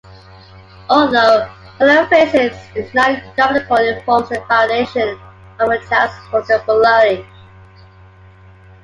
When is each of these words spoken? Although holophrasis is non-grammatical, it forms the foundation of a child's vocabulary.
Although 0.89 1.47
holophrasis 1.77 2.75
is 2.75 2.91
non-grammatical, 2.95 3.77
it 3.77 4.03
forms 4.03 4.29
the 4.29 4.43
foundation 4.47 5.09
of 5.59 5.69
a 5.69 5.77
child's 5.87 6.15
vocabulary. 6.31 7.23